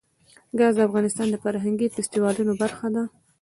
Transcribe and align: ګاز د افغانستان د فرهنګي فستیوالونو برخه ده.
ګاز 0.59 0.73
د 0.77 0.79
افغانستان 0.89 1.27
د 1.29 1.35
فرهنګي 1.43 1.87
فستیوالونو 1.95 2.53
برخه 2.61 2.87
ده. 2.95 3.03